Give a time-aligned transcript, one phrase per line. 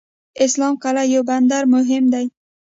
[0.45, 2.25] اسلام قلعه یو مهم بندر دی.